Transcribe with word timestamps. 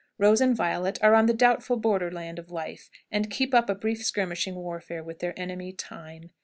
Rose 0.17 0.41
and 0.41 0.55
Violet 0.57 0.97
are 1.03 1.13
on 1.13 1.27
the 1.27 1.33
doubtful 1.35 1.77
border 1.77 2.09
land 2.09 2.39
of 2.39 2.49
life, 2.49 2.89
and 3.11 3.29
keep 3.29 3.53
up 3.53 3.69
a 3.69 3.75
brisk 3.75 4.03
skirmishing 4.03 4.55
warfare 4.55 5.03
with 5.03 5.19
their 5.19 5.39
enemy, 5.39 5.71
Time. 5.71 6.31